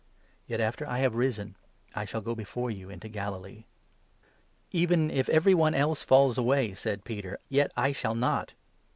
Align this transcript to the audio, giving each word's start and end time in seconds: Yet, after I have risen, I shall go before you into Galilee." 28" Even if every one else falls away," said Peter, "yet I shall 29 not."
Yet, 0.47 0.59
after 0.59 0.87
I 0.87 0.97
have 0.97 1.13
risen, 1.13 1.57
I 1.93 2.05
shall 2.05 2.21
go 2.21 2.33
before 2.33 2.71
you 2.71 2.89
into 2.89 3.07
Galilee." 3.07 3.65
28" 4.71 4.71
Even 4.81 5.11
if 5.11 5.29
every 5.29 5.53
one 5.53 5.75
else 5.75 6.01
falls 6.03 6.39
away," 6.39 6.73
said 6.73 7.03
Peter, 7.05 7.37
"yet 7.49 7.71
I 7.77 7.91
shall 7.91 8.13
29 8.13 8.19
not." 8.19 8.53